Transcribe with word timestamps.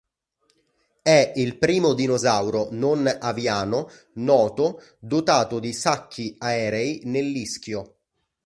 È 1.03 1.33
il 1.35 1.59
primo 1.59 1.93
dinosauro 1.93 2.69
non 2.71 3.05
aviano 3.05 3.87
noto 4.13 4.81
dotato 4.97 5.59
di 5.59 5.73
sacchi 5.73 6.33
aerei 6.39 7.01
nell'ischio. 7.03 7.97